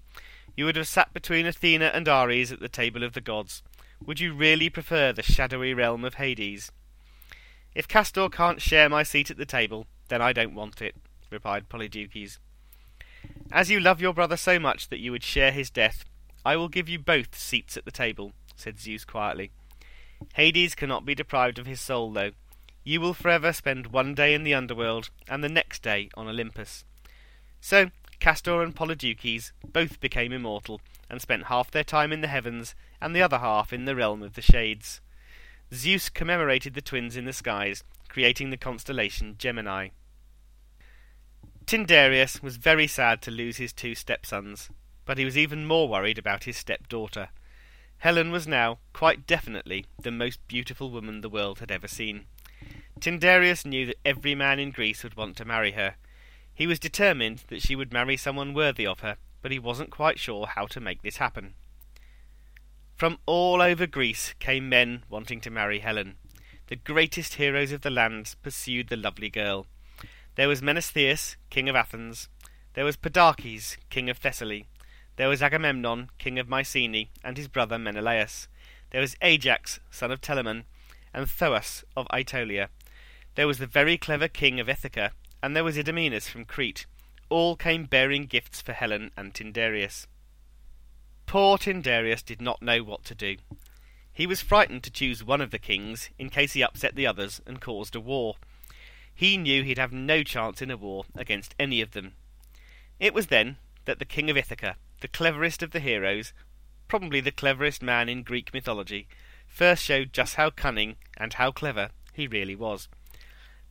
You 0.57 0.67
would 0.67 0.77
have 0.77 0.87
sat 0.87 1.13
between 1.13 1.45
Athena 1.45 1.87
and 1.87 2.09
Ares 2.09 2.53
at 2.53 2.61
the 2.61 2.69
table 2.69 3.03
of 3.03 3.15
the 3.15 3.21
gods. 3.21 3.65
Would 4.05 4.21
you 4.21 4.33
really 4.33 4.71
prefer 4.71 5.13
the 5.13 5.25
shadowy 5.25 5.75
realm 5.75 6.05
of 6.05 6.15
Hades? 6.15 6.71
If 7.75 7.89
Castor 7.89 8.29
can't 8.29 8.63
share 8.63 8.89
my 8.89 9.03
seat 9.03 9.29
at 9.29 9.39
the 9.39 9.45
table, 9.45 9.89
then 10.09 10.23
I 10.23 10.33
don't 10.33 10.55
want 10.55 10.81
it 10.81 10.95
replied 11.37 11.69
Polydeuces. 11.69 12.39
As 13.53 13.71
you 13.71 13.79
love 13.79 14.01
your 14.01 14.15
brother 14.15 14.39
so 14.39 14.59
much 14.59 14.89
that 14.89 15.01
you 15.01 15.13
would 15.13 15.23
share 15.23 15.53
his 15.53 15.69
death, 15.69 16.07
I 16.47 16.57
will 16.57 16.71
give 16.71 16.89
you 16.89 16.99
both 16.99 17.37
seats 17.37 17.77
at 17.77 17.85
the 17.85 17.91
table, 17.91 18.33
said 18.55 18.81
Zeus 18.81 19.05
quietly. 19.05 19.51
Hades 20.35 20.75
cannot 20.75 21.05
be 21.05 21.15
deprived 21.15 21.59
of 21.59 21.67
his 21.67 21.81
soul, 21.81 22.11
though. 22.11 22.31
You 22.85 23.03
will 23.03 23.13
forever 23.13 23.53
spend 23.53 23.89
one 23.89 24.15
day 24.15 24.33
in 24.33 24.45
the 24.45 24.55
underworld 24.55 25.11
and 25.29 25.45
the 25.45 25.51
next 25.51 25.83
day 25.83 26.09
on 26.15 26.27
Olympus. 26.27 26.85
So 27.61 27.91
Castor 28.19 28.63
and 28.63 28.75
Polydeuces 28.75 29.53
both 29.71 30.01
became 30.01 30.33
immortal 30.33 30.81
and 31.11 31.21
spent 31.21 31.47
half 31.47 31.71
their 31.71 31.85
time 31.85 32.13
in 32.13 32.23
the 32.23 32.29
heavens 32.29 32.75
and 33.01 33.15
the 33.15 33.23
other 33.23 33.39
half 33.39 33.75
in 33.75 33.85
the 33.85 33.95
realm 33.95 34.23
of 34.23 34.35
the 34.35 34.43
shades. 34.43 35.03
Zeus 35.75 36.09
commemorated 36.09 36.75
the 36.75 36.81
twins 36.81 37.17
in 37.17 37.25
the 37.25 37.33
skies, 37.33 37.85
creating 38.09 38.51
the 38.51 38.57
constellation 38.57 39.35
Gemini. 39.37 39.89
Tyndareus 41.67 42.41
was 42.43 42.59
very 42.59 42.87
sad 42.87 43.21
to 43.23 43.33
lose 43.33 43.57
his 43.57 43.73
two 43.73 43.97
stepsons, 43.97 44.71
but 45.05 45.19
he 45.19 45.25
was 45.25 45.37
even 45.37 45.67
more 45.67 45.89
worried 45.89 46.17
about 46.17 46.45
his 46.45 46.57
stepdaughter. 46.57 47.31
Helen 47.99 48.31
was 48.31 48.47
now, 48.47 48.79
quite 48.93 49.27
definitely, 49.27 49.87
the 50.01 50.13
most 50.13 50.47
beautiful 50.47 50.93
woman 50.93 51.23
the 51.23 51.29
world 51.29 51.59
had 51.59 51.73
ever 51.73 51.89
seen. 51.89 52.27
Tyndareus 53.01 53.67
knew 53.67 53.85
that 53.87 53.99
every 54.05 54.37
man 54.37 54.61
in 54.61 54.71
Greece 54.71 55.03
would 55.03 55.17
want 55.17 55.37
to 55.39 55.45
marry 55.45 55.73
her. 55.73 55.97
He 56.55 56.69
was 56.69 56.79
determined 56.79 57.43
that 57.49 57.63
she 57.63 57.75
would 57.75 57.93
marry 57.93 58.17
someone 58.17 58.55
worthy 58.55 58.87
of 58.87 59.01
her, 59.01 59.17
but 59.43 59.51
he 59.51 59.59
wasn't 59.59 59.91
quite 59.91 60.21
sure 60.21 60.47
how 60.47 60.67
to 60.67 60.81
make 60.81 61.03
this 61.03 61.17
happen. 61.17 61.55
From 62.95 63.19
all 63.27 63.61
over 63.61 63.89
Greece 63.89 64.35
came 64.39 64.69
men 64.69 65.03
wanting 65.09 65.41
to 65.41 65.51
marry 65.51 65.81
Helen. 65.81 66.15
The 66.69 66.77
greatest 66.77 67.35
heroes 67.35 67.73
of 67.73 67.81
the 67.81 67.91
land 67.91 68.37
pursued 68.41 68.89
the 68.89 68.97
lovely 68.97 69.31
girl. 69.31 69.67
There 70.37 70.49
was 70.49 70.61
Menestheus, 70.61 71.37
king 71.49 71.67
of 71.69 71.77
Athens. 71.77 72.29
There 72.75 72.85
was 72.85 72.99
Podarces, 72.99 73.79
king 73.89 74.11
of 74.11 74.19
Thessaly. 74.19 74.67
There 75.17 75.31
was 75.31 75.43
Agamemnon, 75.43 76.11
king 76.19 76.39
of 76.39 76.47
Mycenae, 76.47 77.09
and 77.25 77.39
his 77.39 77.49
brother 77.49 77.79
Menelaus. 77.79 78.47
There 78.91 79.01
was 79.01 79.17
Ajax, 79.23 79.81
son 79.91 80.13
of 80.13 80.21
Telamon, 80.21 80.65
and 81.15 81.27
Thoas 81.27 81.85
of 81.97 82.07
Aetolia. 82.13 82.69
There 83.35 83.47
was 83.47 83.57
the 83.57 83.67
very 83.67 83.97
clever 83.97 84.29
king 84.29 84.61
of 84.61 84.69
Ithaca, 84.69 85.13
and 85.43 85.57
there 85.57 85.65
was 85.65 85.79
Idomeneus 85.79 86.29
from 86.29 86.45
Crete. 86.45 86.85
All 87.31 87.57
came 87.57 87.87
bearing 87.87 88.27
gifts 88.27 88.61
for 88.61 88.75
Helen 88.75 89.13
and 89.17 89.33
Tyndareus. 89.33 90.07
Poor 91.25 91.57
Tyndareus 91.57 92.23
did 92.23 92.43
not 92.43 92.61
know 92.61 92.83
what 92.83 93.05
to 93.05 93.15
do. 93.15 93.37
He 94.13 94.27
was 94.27 94.43
frightened 94.43 94.83
to 94.83 94.91
choose 94.91 95.25
one 95.25 95.41
of 95.41 95.51
the 95.51 95.59
kings 95.59 96.11
in 96.19 96.29
case 96.29 96.53
he 96.53 96.63
upset 96.63 96.95
the 96.95 97.07
others 97.07 97.41
and 97.47 97.59
caused 97.59 97.97
a 97.97 98.01
war. 98.01 98.37
He 99.17 99.39
knew 99.39 99.63
he'd 99.63 99.79
have 99.79 99.95
no 99.95 100.23
chance 100.23 100.61
in 100.61 100.71
a 100.71 100.77
war 100.77 101.07
against 101.15 101.55
any 101.59 101.81
of 101.81 101.93
them. 101.93 102.13
It 103.01 103.15
was 103.15 103.29
then 103.29 103.57
that 103.87 103.99
the 103.99 104.05
king 104.05 104.29
of 104.29 104.37
Ithaca, 104.37 104.77
the 105.01 105.09
cleverest 105.09 105.63
of 105.63 105.71
the 105.71 105.81
heroes, 105.81 106.35
probably 106.87 107.21
the 107.21 107.33
cleverest 107.33 107.83
man 107.83 108.11
in 108.11 108.23
Greek 108.23 108.53
mythology, 108.53 109.09
first 109.47 109.83
showed 109.83 110.13
just 110.13 110.35
how 110.35 110.51
cunning 110.51 110.97
and 111.17 111.33
how 111.33 111.51
clever 111.51 111.89
he 112.13 112.27
really 112.27 112.55
was. 112.55 112.89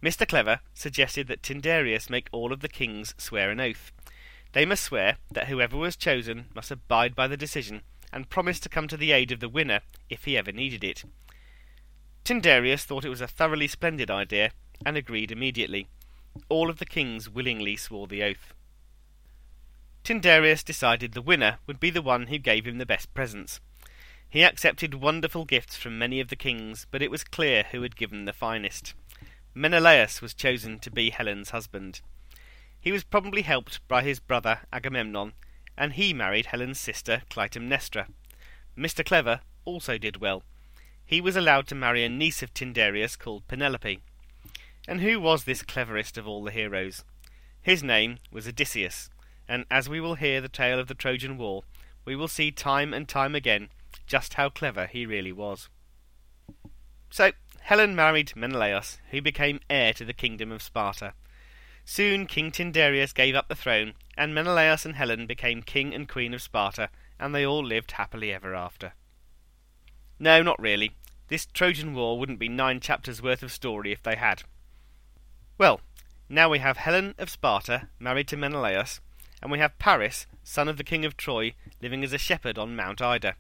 Mr. 0.02 0.28
Clever 0.28 0.62
suggested 0.74 1.28
that 1.28 1.44
Tyndareus 1.44 2.10
make 2.10 2.28
all 2.32 2.52
of 2.52 2.62
the 2.62 2.68
kings 2.68 3.14
swear 3.20 3.52
an 3.52 3.60
oath. 3.60 3.92
They 4.54 4.66
must 4.66 4.84
swear 4.84 5.18
that 5.32 5.48
whoever 5.48 5.78
was 5.78 5.96
chosen 5.96 6.46
must 6.56 6.72
abide 6.72 7.14
by 7.14 7.28
the 7.28 7.38
decision 7.38 7.84
and 8.12 8.30
promise 8.30 8.60
to 8.62 8.70
come 8.70 8.88
to 8.88 8.98
the 8.98 9.12
aid 9.12 9.32
of 9.32 9.42
the 9.42 9.50
winner 9.50 9.82
if 10.10 10.26
he 10.26 10.38
ever 10.38 10.52
needed 10.52 10.84
it. 10.84 11.04
Tyndareus 12.24 12.84
thought 12.84 13.06
it 13.06 13.10
was 13.10 13.22
a 13.22 13.28
thoroughly 13.28 13.68
splendid 13.68 14.10
idea 14.10 14.52
and 14.86 14.98
agreed 14.98 15.32
immediately. 15.32 15.88
All 16.50 16.70
of 16.70 16.80
the 16.80 16.86
kings 16.86 17.30
willingly 17.30 17.76
swore 17.76 18.08
the 18.08 18.24
oath. 18.24 18.54
Tyndareus 20.04 20.64
decided 20.64 21.14
the 21.14 21.22
winner 21.22 21.58
would 21.66 21.80
be 21.80 21.90
the 21.90 22.02
one 22.02 22.28
who 22.28 22.38
gave 22.38 22.68
him 22.68 22.78
the 22.78 22.86
best 22.86 23.14
presents. 23.14 23.60
He 24.30 24.44
accepted 24.44 24.96
wonderful 24.96 25.46
gifts 25.46 25.78
from 25.78 25.98
many 25.98 26.20
of 26.20 26.28
the 26.28 26.36
kings, 26.36 26.86
but 26.92 27.02
it 27.02 27.10
was 27.10 27.24
clear 27.24 27.64
who 27.72 27.82
had 27.82 27.96
given 27.96 28.26
the 28.26 28.34
finest. 28.34 28.94
Menelaus 29.54 30.22
was 30.22 30.34
chosen 30.34 30.80
to 30.80 30.92
be 30.92 31.10
Helen's 31.10 31.52
husband. 31.52 32.02
He 32.80 32.92
was 32.92 33.04
probably 33.04 33.44
helped 33.44 33.80
by 33.88 34.04
his 34.04 34.20
brother 34.20 34.60
Agamemnon, 34.72 35.34
and 35.78 35.94
he 35.94 36.14
married 36.14 36.48
Helen's 36.48 36.80
sister 36.80 37.24
Clytemnestra. 37.30 38.08
Mr. 38.78 39.06
Clever 39.06 39.40
also 39.64 39.98
did 39.98 40.18
well. 40.18 40.44
He 41.06 41.22
was 41.22 41.36
allowed 41.36 41.68
to 41.68 41.76
marry 41.76 42.04
a 42.04 42.10
niece 42.10 42.44
of 42.44 42.54
Tyndareus 42.54 43.18
called 43.18 43.48
Penelope. 43.48 44.02
And 44.88 45.02
who 45.02 45.20
was 45.20 45.44
this 45.44 45.64
cleverest 45.64 46.18
of 46.18 46.28
all 46.28 46.44
the 46.44 46.52
heroes? 46.52 47.04
His 47.62 47.82
name 47.82 48.20
was 48.32 48.48
Odysseus, 48.48 49.10
and 49.48 49.66
as 49.72 49.90
we 49.90 50.00
will 50.00 50.16
hear 50.16 50.42
the 50.42 50.50
tale 50.50 50.80
of 50.80 50.88
the 50.88 50.94
Trojan 50.94 51.38
War, 51.38 51.64
we 52.06 52.16
will 52.16 52.28
see 52.28 52.52
time 52.52 52.94
and 52.94 53.08
time 53.08 53.34
again 53.34 53.70
just 54.06 54.36
how 54.36 54.50
clever 54.50 54.86
he 54.86 55.06
really 55.06 55.32
was. 55.32 55.70
So, 57.10 57.32
Helen 57.62 57.96
married 57.96 58.36
Menelaus, 58.36 59.00
who 59.10 59.22
became 59.22 59.60
heir 59.70 59.94
to 59.94 60.06
the 60.06 60.14
kingdom 60.14 60.52
of 60.52 60.62
Sparta. 60.62 61.14
Soon 61.84 62.28
King 62.28 62.52
Tyndareus 62.52 63.14
gave 63.14 63.36
up 63.36 63.48
the 63.48 63.56
throne, 63.56 63.94
and 64.16 64.36
Menelaus 64.36 64.86
and 64.86 64.96
Helen 64.96 65.26
became 65.26 65.64
king 65.64 65.94
and 65.94 66.08
queen 66.08 66.34
of 66.34 66.42
Sparta, 66.42 66.90
and 67.20 67.34
they 67.34 67.46
all 67.46 67.66
lived 67.66 67.94
happily 67.94 68.32
ever 68.32 68.54
after. 68.54 68.94
No, 70.20 70.44
not 70.44 70.62
really. 70.62 70.92
This 71.28 71.46
Trojan 71.48 71.96
War 71.96 72.20
wouldn't 72.20 72.40
be 72.40 72.50
nine 72.50 72.80
chapters 72.80 73.22
worth 73.22 73.42
of 73.42 73.52
story 73.52 73.92
if 73.92 74.04
they 74.04 74.16
had. 74.16 74.44
Well, 75.58 75.80
now 76.28 76.50
we 76.50 76.60
have 76.60 76.76
Helen 76.76 77.16
of 77.18 77.30
Sparta 77.30 77.88
married 77.98 78.28
to 78.28 78.36
Menelaus, 78.36 79.00
and 79.42 79.50
we 79.50 79.60
have 79.60 79.80
Paris, 79.80 80.28
son 80.44 80.68
of 80.68 80.76
the 80.76 80.84
king 80.84 81.06
of 81.06 81.16
Troy, 81.16 81.54
living 81.82 82.04
as 82.04 82.12
a 82.12 82.18
shepherd 82.18 82.58
on 82.58 82.76
Mount 82.76 83.02
Ida. 83.02 83.36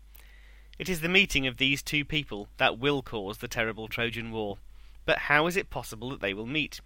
It 0.79 0.87
is 0.87 1.01
the 1.01 1.09
meeting 1.09 1.45
of 1.45 1.57
these 1.57 1.83
two 1.83 2.05
people 2.05 2.47
that 2.55 2.79
will 2.79 3.01
cause 3.01 3.39
the 3.39 3.49
terrible 3.49 3.89
Trojan 3.89 4.31
War. 4.31 4.59
But 5.05 5.17
how 5.27 5.45
is 5.47 5.57
it 5.57 5.69
possible 5.69 6.09
that 6.11 6.21
they 6.21 6.33
will 6.33 6.45
meet? 6.45 6.79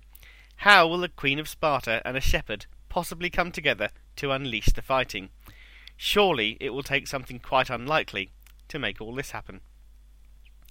How 0.58 0.88
will 0.88 1.04
a 1.04 1.10
queen 1.10 1.38
of 1.38 1.48
Sparta 1.48 2.02
and 2.04 2.18
a 2.18 2.22
shepherd 2.22 2.66
possibly 2.90 3.30
come 3.30 3.52
together 3.52 3.90
to 4.16 4.32
unleash 4.32 4.74
the 4.74 4.82
fighting? 4.82 5.30
Surely 5.96 6.58
it 6.60 6.72
will 6.72 6.82
take 6.82 7.08
something 7.08 7.38
quite 7.38 7.70
unlikely 7.70 8.32
to 8.68 8.80
make 8.80 9.00
all 9.00 9.14
this 9.14 9.30
happen. 9.32 9.62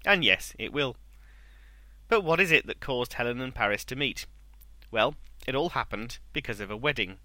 And 0.05 0.25
yes, 0.25 0.53
it 0.59 0.73
will. 0.73 0.97
But 2.09 2.25
what 2.25 2.41
is 2.41 2.51
it 2.51 2.67
that 2.67 2.81
caused 2.81 3.13
Helen 3.13 3.41
and 3.41 3.55
Paris 3.55 3.85
to 3.85 3.95
meet? 3.95 4.27
Well, 4.91 5.15
it 5.47 5.55
all 5.55 5.71
happened 5.71 6.19
because 6.33 6.61
of 6.61 6.71
a 6.71 6.77
wedding. 6.77 7.19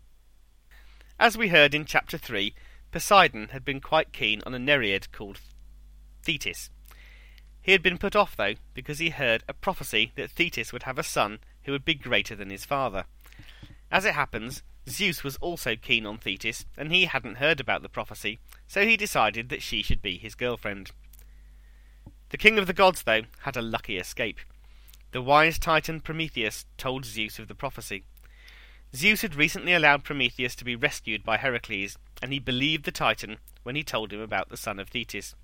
As 1.20 1.38
we 1.38 1.50
heard 1.50 1.74
in 1.74 1.86
chapter 1.86 2.18
3, 2.18 2.54
Poseidon 2.92 3.50
had 3.50 3.64
been 3.64 3.80
quite 3.80 4.12
keen 4.12 4.42
on 4.46 4.54
a 4.54 4.60
Nereid 4.60 5.12
called 5.12 5.40
Thetis. 6.24 6.70
He 7.62 7.72
had 7.72 7.82
been 7.82 7.98
put 7.98 8.16
off, 8.16 8.36
though, 8.36 8.56
because 8.74 9.00
he 9.00 9.10
heard 9.10 9.44
a 9.48 9.54
prophecy 9.54 10.12
that 10.16 10.30
Thetis 10.30 10.74
would 10.74 10.84
have 10.84 11.00
a 11.00 11.04
son 11.04 11.40
who 11.64 11.72
would 11.72 11.86
be 11.86 11.96
greater 11.96 12.36
than 12.36 12.50
his 12.50 12.66
father. 12.66 13.06
As 13.90 14.04
it 14.04 14.16
happens, 14.16 14.64
Zeus 14.90 15.24
was 15.24 15.38
also 15.38 15.76
keen 15.78 16.06
on 16.06 16.18
Thetis, 16.18 16.66
and 16.78 16.92
he 16.92 17.06
hadn't 17.06 17.36
heard 17.36 17.62
about 17.62 17.82
the 17.82 17.90
prophecy, 17.90 18.40
so 18.68 18.86
he 18.86 18.98
decided 18.98 19.48
that 19.50 19.62
she 19.62 19.82
should 19.82 20.02
be 20.02 20.18
his 20.18 20.36
girlfriend. 20.36 20.92
The 22.30 22.38
king 22.38 22.58
of 22.58 22.68
the 22.68 22.74
gods, 22.74 23.04
though, 23.04 23.22
had 23.42 23.56
a 23.56 23.62
lucky 23.62 23.98
escape. 23.98 24.40
The 25.14 25.22
wise 25.22 25.60
titan 25.60 26.00
Prometheus 26.00 26.66
told 26.76 27.06
Zeus 27.06 27.38
of 27.38 27.48
the 27.48 27.54
prophecy. 27.54 28.04
Zeus 28.96 29.22
had 29.22 29.36
recently 29.36 29.72
allowed 29.72 30.04
Prometheus 30.04 30.56
to 30.56 30.66
be 30.66 30.76
rescued 30.76 31.24
by 31.24 31.38
Heracles, 31.38 32.00
and 32.20 32.34
he 32.34 32.40
believed 32.40 32.84
the 32.84 32.92
titan 32.92 33.38
when 33.62 33.76
he 33.76 33.84
told 33.84 34.12
him 34.12 34.20
about 34.20 34.50
the 34.50 34.58
son 34.58 34.80
of 34.80 34.90
Thetis. 34.90 35.36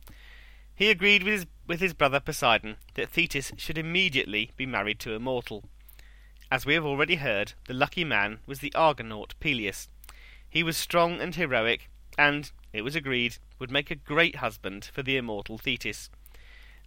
He 0.74 0.90
agreed 0.90 1.22
with 1.22 1.34
his, 1.34 1.46
with 1.68 1.82
his 1.82 1.94
brother 1.94 2.20
Poseidon 2.20 2.78
that 2.96 3.10
Thetis 3.10 3.52
should 3.58 3.78
immediately 3.78 4.50
be 4.58 4.66
married 4.66 4.98
to 5.02 5.14
a 5.14 5.20
mortal. 5.20 5.66
As 6.52 6.66
we 6.66 6.74
have 6.74 6.86
already 6.86 7.18
heard, 7.18 7.54
the 7.68 7.76
lucky 7.76 8.04
man 8.04 8.40
was 8.48 8.62
the 8.62 8.74
Argonaut 8.74 9.36
Peleus. 9.40 9.88
He 10.50 10.64
was 10.64 10.78
strong 10.78 11.22
and 11.22 11.36
heroic, 11.36 11.90
and, 12.18 12.52
it 12.74 12.82
was 12.82 12.96
agreed, 12.96 13.38
would 13.60 13.70
make 13.70 13.92
a 13.92 13.96
great 13.96 14.38
husband 14.38 14.90
for 14.92 15.04
the 15.04 15.16
immortal 15.16 15.60
Thetis. 15.60 16.10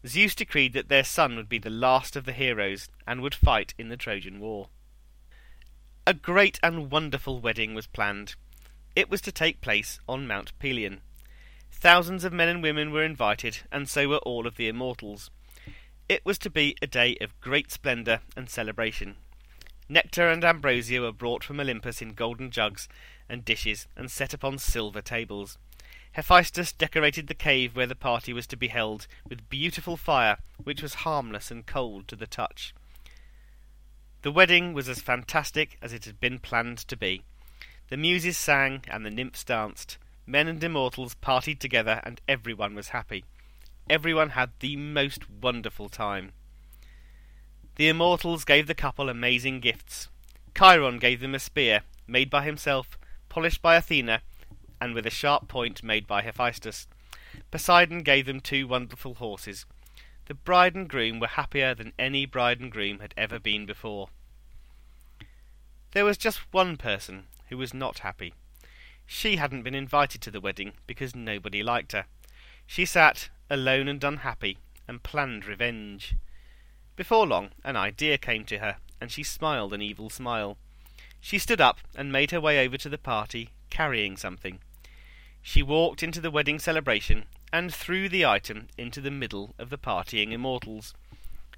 Zeus 0.07 0.35
decreed 0.35 0.73
that 0.73 0.89
their 0.89 1.05
son 1.05 1.37
would 1.37 1.49
be 1.49 1.59
the 1.59 1.71
last 1.71 2.17
of 2.17 2.25
the 2.25 2.33
heroes, 2.33 2.89
and 3.07 3.21
would 3.21 3.35
fight 3.35 3.75
in 3.79 3.89
the 3.89 3.97
Trojan 3.97 4.41
War. 4.41 4.69
A 6.07 6.15
great 6.15 6.59
and 6.63 6.91
wonderful 6.91 7.41
wedding 7.41 7.75
was 7.75 7.87
planned. 7.87 8.35
It 8.97 9.09
was 9.09 9.21
to 9.23 9.33
take 9.33 9.61
place 9.61 10.01
on 10.09 10.27
Mount 10.27 10.53
Pelion. 10.59 11.01
Thousands 11.71 12.25
of 12.25 12.33
men 12.33 12.49
and 12.49 12.63
women 12.63 12.91
were 12.91 13.05
invited, 13.05 13.59
and 13.71 13.89
so 13.89 14.09
were 14.09 14.19
all 14.19 14.47
of 14.47 14.57
the 14.57 14.69
immortals. 14.69 15.31
It 16.09 16.25
was 16.25 16.39
to 16.39 16.51
be 16.51 16.77
a 16.83 16.87
day 16.87 17.17
of 17.21 17.41
great 17.41 17.71
splendour 17.71 18.21
and 18.37 18.51
celebration. 18.51 19.17
Nectar 19.89 20.29
and 20.29 20.45
ambrosia 20.45 21.01
were 21.01 21.13
brought 21.13 21.45
from 21.45 21.61
Olympus 21.61 22.03
in 22.03 22.15
golden 22.15 22.51
jugs 22.51 22.89
and 23.29 23.45
dishes 23.45 23.87
and 23.97 24.11
set 24.11 24.35
upon 24.35 24.59
silver 24.59 25.01
tables. 25.01 25.59
Hephaestus 26.13 26.73
decorated 26.73 27.27
the 27.27 27.35
cave 27.35 27.75
where 27.75 27.87
the 27.87 27.95
party 27.95 28.33
was 28.33 28.47
to 28.49 28.57
be 28.57 28.69
held 28.69 29.07
with 29.29 29.49
beautiful 29.49 29.97
fire, 29.97 30.37
which 30.63 30.83
was 30.83 30.95
harmless 30.95 31.51
and 31.51 31.67
cold 31.67 32.07
to 32.09 32.17
the 32.17 32.27
touch. 32.27 32.75
The 34.21 34.31
wedding 34.31 34.73
was 34.75 34.89
as 34.89 35.01
fantastic 35.01 35.79
as 35.81 35.93
it 35.93 36.05
had 36.05 36.21
been 36.21 36.39
planned 36.39 36.79
to 36.79 36.97
be. 36.97 37.23
The 37.89 37.97
muses 37.97 38.37
sang 38.37 38.85
and 38.89 39.05
the 39.05 39.11
nymphs 39.11 39.43
danced. 39.43 39.99
Men 40.27 40.49
and 40.49 40.63
immortals 40.63 41.17
partied 41.17 41.59
together, 41.59 42.01
and 42.05 42.21
everyone 42.29 42.75
was 42.75 42.91
happy. 42.91 43.25
Everyone 43.91 44.31
had 44.31 44.51
the 44.61 44.77
most 44.77 45.29
wonderful 45.29 45.89
time. 45.89 46.33
The 47.77 47.89
immortals 47.89 48.45
gave 48.45 48.67
the 48.67 48.75
couple 48.75 49.09
amazing 49.09 49.61
gifts. 49.61 50.09
Chiron 50.57 50.99
gave 50.99 51.21
them 51.21 51.35
a 51.35 51.39
spear, 51.39 51.83
made 52.07 52.31
by 52.31 52.45
himself, 52.45 52.99
polished 53.29 53.63
by 53.63 53.77
Athena, 53.77 54.23
and 54.83 54.95
with 54.95 55.07
a 55.07 55.11
sharp 55.11 55.47
point 55.47 55.85
made 55.85 56.09
by 56.09 56.23
Hephaestus. 56.23 56.89
Poseidon 57.53 58.03
gave 58.03 58.27
them 58.27 58.41
two 58.41 58.67
wonderful 58.67 59.15
horses. 59.15 59.65
The 60.27 60.35
bride 60.35 60.75
and 60.75 60.89
groom 60.89 61.21
were 61.21 61.29
happier 61.29 61.73
than 61.73 61.93
any 62.01 62.27
bride 62.27 62.59
and 62.59 62.69
groom 62.69 62.99
had 62.99 63.15
ever 63.17 63.39
been 63.39 63.65
before. 63.65 64.09
There 65.93 66.05
was 66.05 66.19
just 66.19 66.41
one 66.51 66.77
person 66.77 67.29
who 67.49 67.57
was 67.59 67.73
not 67.73 68.01
happy. 68.01 68.35
She 69.07 69.37
hadn't 69.37 69.63
been 69.63 69.77
invited 69.77 70.21
to 70.23 70.33
the 70.33 70.41
wedding 70.41 70.73
because 70.89 71.15
nobody 71.15 71.63
liked 71.63 71.93
her. 71.93 72.07
She 72.67 72.85
sat, 72.85 73.29
alone 73.49 73.87
and 73.87 74.03
unhappy, 74.03 74.59
and 74.89 75.05
planned 75.05 75.45
revenge. 75.45 76.17
Before 76.97 77.25
long, 77.25 77.51
an 77.63 77.77
idea 77.77 78.19
came 78.19 78.45
to 78.47 78.59
her, 78.59 78.79
and 79.01 79.13
she 79.13 79.23
smiled 79.23 79.73
an 79.75 79.83
evil 79.83 80.11
smile. 80.11 80.59
She 81.21 81.39
stood 81.39 81.61
up 81.61 81.79
and 81.95 82.11
made 82.11 82.33
her 82.33 82.41
way 82.41 82.67
over 82.67 82.77
to 82.79 82.89
the 82.89 82.99
party, 82.99 83.51
carrying 83.71 84.17
something. 84.17 84.59
She 85.43 85.63
walked 85.63 86.03
into 86.03 86.21
the 86.21 86.31
wedding 86.31 86.59
celebration 86.59 87.25
and 87.53 87.75
threw 87.75 88.09
the 88.09 88.25
item 88.25 88.69
into 88.79 89.01
the 89.01 89.11
middle 89.11 89.55
of 89.59 89.71
the 89.71 89.77
partying 89.77 90.33
immortals. 90.33 90.95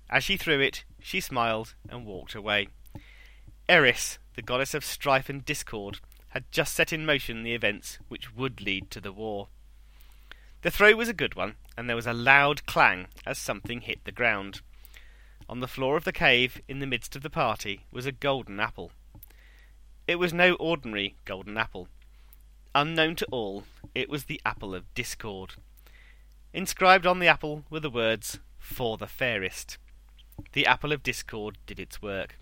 As 0.09 0.25
she 0.25 0.37
threw 0.37 0.59
it, 0.61 0.85
she 1.01 1.21
smiled 1.21 1.75
and 1.89 2.07
walked 2.07 2.35
away. 2.35 2.69
Eris, 3.69 4.19
the 4.35 4.43
goddess 4.43 4.75
of 4.75 4.85
strife 4.85 5.29
and 5.29 5.45
discord, 5.45 6.01
had 6.29 6.51
just 6.51 6.75
set 6.75 6.93
in 6.93 7.07
motion 7.07 7.43
the 7.43 7.55
events 7.55 7.99
which 8.09 8.35
would 8.35 8.61
lead 8.61 8.91
to 8.91 9.01
the 9.01 9.13
war. 9.13 9.49
The 10.63 10.71
throw 10.71 10.95
was 10.97 11.09
a 11.09 11.15
good 11.15 11.35
one, 11.35 11.57
and 11.77 11.89
there 11.89 11.97
was 11.97 12.07
a 12.07 12.15
loud 12.15 12.67
clang 12.67 13.09
as 13.27 13.39
something 13.39 13.83
hit 13.83 14.05
the 14.05 14.13
ground. 14.13 14.63
On 15.49 15.61
the 15.61 15.69
floor 15.69 15.97
of 15.97 16.05
the 16.05 16.13
cave, 16.13 16.61
in 16.69 16.79
the 16.79 16.87
midst 16.87 17.15
of 17.15 17.23
the 17.23 17.31
party, 17.31 17.85
was 17.93 18.07
a 18.07 18.13
golden 18.13 18.59
apple. 18.59 18.93
It 20.07 20.17
was 20.17 20.33
no 20.33 20.55
ordinary 20.55 21.17
golden 21.25 21.57
apple. 21.59 21.89
Unknown 22.75 23.17
to 23.17 23.27
all, 23.31 23.65
it 23.95 24.09
was 24.09 24.25
the 24.25 24.41
apple 24.45 24.75
of 24.75 24.93
discord. 24.95 25.55
Inscribed 26.53 27.07
on 27.07 27.19
the 27.19 27.29
apple 27.29 27.65
were 27.71 27.81
the 27.81 27.91
words, 27.91 28.39
For 28.59 28.97
the 28.97 29.07
fairest. 29.07 29.79
The 30.53 30.67
apple 30.67 30.93
of 30.93 31.03
discord 31.03 31.59
did 31.67 31.79
its 31.79 32.03
work. 32.03 32.37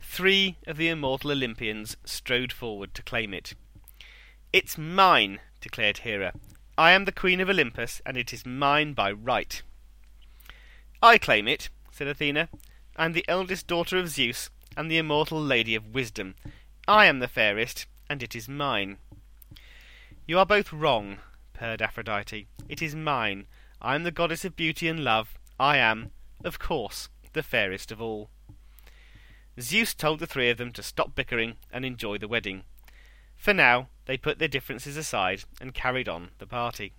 Three 0.00 0.56
of 0.66 0.76
the 0.76 0.88
immortal 0.88 1.32
Olympians 1.32 1.96
strode 2.04 2.52
forward 2.52 2.94
to 2.94 3.02
claim 3.02 3.34
it. 3.34 3.54
It's 4.52 4.78
mine, 4.78 5.40
declared 5.60 5.98
Hera. 5.98 6.32
I 6.78 6.92
am 6.92 7.04
the 7.04 7.12
Queen 7.12 7.40
of 7.40 7.48
Olympus, 7.48 8.00
and 8.06 8.16
it 8.16 8.32
is 8.32 8.46
mine 8.46 8.92
by 8.92 9.12
right. 9.12 9.62
I 11.02 11.18
claim 11.18 11.48
it, 11.48 11.68
said 11.90 12.06
Athena. 12.06 12.48
I 12.96 13.04
am 13.04 13.12
the 13.12 13.24
eldest 13.28 13.66
daughter 13.66 13.98
of 13.98 14.08
Zeus, 14.08 14.50
and 14.76 14.90
the 14.90 14.98
immortal 14.98 15.40
Lady 15.40 15.74
of 15.74 15.94
Wisdom. 15.94 16.34
I 16.88 17.06
am 17.06 17.18
the 17.18 17.28
fairest, 17.28 17.86
and 18.08 18.22
it 18.22 18.34
is 18.34 18.48
mine. 18.48 18.98
You 20.28 20.40
are 20.40 20.46
both 20.46 20.72
wrong, 20.72 21.18
purred 21.52 21.80
Aphrodite. 21.80 22.48
It 22.68 22.82
is 22.82 22.96
mine. 22.96 23.46
I 23.80 23.94
am 23.94 24.02
the 24.02 24.10
goddess 24.10 24.44
of 24.44 24.56
beauty 24.56 24.88
and 24.88 25.04
love. 25.04 25.38
I 25.60 25.76
am, 25.76 26.10
of 26.42 26.58
course, 26.58 27.08
the 27.32 27.44
fairest 27.44 27.92
of 27.92 28.02
all. 28.02 28.28
Zeus 29.60 29.94
told 29.94 30.18
the 30.18 30.26
three 30.26 30.50
of 30.50 30.58
them 30.58 30.72
to 30.72 30.82
stop 30.82 31.14
bickering 31.14 31.58
and 31.72 31.84
enjoy 31.84 32.18
the 32.18 32.26
wedding. 32.26 32.64
For 33.36 33.54
now, 33.54 33.86
they 34.06 34.16
put 34.16 34.40
their 34.40 34.48
differences 34.48 34.96
aside 34.96 35.44
and 35.60 35.72
carried 35.72 36.08
on 36.08 36.30
the 36.38 36.46
party. 36.46 36.92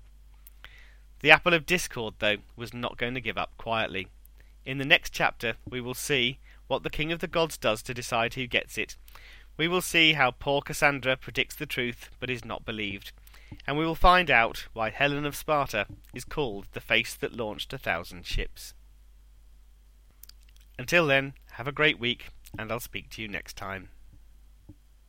The 1.19 1.31
apple 1.31 1.53
of 1.53 1.65
discord, 1.65 2.13
though, 2.19 2.37
was 2.55 2.73
not 2.73 2.97
going 2.97 3.13
to 3.15 3.21
give 3.21 3.37
up 3.37 3.57
quietly. 3.57 4.07
In 4.65 4.77
the 4.77 4.85
next 4.85 5.11
chapter, 5.11 5.55
we 5.69 5.81
will 5.81 5.93
see 5.93 6.39
what 6.67 6.83
the 6.83 6.89
king 6.89 7.11
of 7.11 7.19
the 7.19 7.27
gods 7.27 7.57
does 7.57 7.81
to 7.83 7.93
decide 7.93 8.35
who 8.35 8.47
gets 8.47 8.77
it. 8.77 8.95
We 9.57 9.67
will 9.67 9.81
see 9.81 10.13
how 10.13 10.31
poor 10.31 10.61
Cassandra 10.61 11.17
predicts 11.17 11.55
the 11.55 11.65
truth 11.65 12.11
but 12.19 12.29
is 12.29 12.45
not 12.45 12.63
believed. 12.63 13.11
And 13.65 13.77
we 13.77 13.85
will 13.85 13.95
find 13.95 14.29
out 14.29 14.67
why 14.73 14.91
Helen 14.91 15.25
of 15.25 15.35
Sparta 15.35 15.87
is 16.13 16.23
called 16.23 16.67
the 16.73 16.81
face 16.81 17.15
that 17.15 17.33
launched 17.35 17.73
a 17.73 17.77
thousand 17.77 18.25
ships. 18.25 18.73
Until 20.77 21.07
then, 21.07 21.33
have 21.53 21.67
a 21.67 21.71
great 21.71 21.99
week, 21.99 22.27
and 22.57 22.71
I'll 22.71 22.79
speak 22.79 23.09
to 23.11 23.21
you 23.21 23.27
next 23.27 23.57
time. 23.57 23.89